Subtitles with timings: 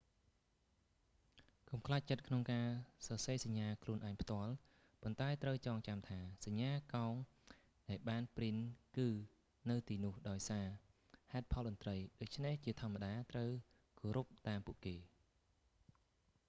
[1.69, 2.67] កុំខ្លាចចិត្តក្នុងការ
[3.07, 4.53] សរសេរសញ្ញាខ្លួនឯងផ្ទាល់
[5.03, 7.13] ប៉ុន្តែត្រូវចងចាំថាសញ្ញាកោង
[7.89, 8.57] ដែលបានព្រីន
[8.97, 9.09] គឺ
[9.69, 10.67] នៅទីនោះដោយសារ
[11.31, 13.51] ហេតុផលតន្រ្តី ដូច្នេះជាធម្មតាត្រូវ
[13.99, 14.95] គោរពតាមពួកគេ